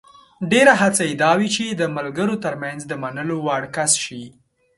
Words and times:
ډېره 0.51 0.73
هڅه 0.81 1.03
یې 1.09 1.15
دا 1.23 1.31
وي 1.39 1.49
چې 1.55 1.65
د 1.69 1.81
ملګرو 1.97 2.35
ترمنځ 2.45 2.79
د 2.87 2.93
منلو 3.03 3.37
وړ 3.45 3.63
کس 3.75 3.91
شي. 4.05 4.23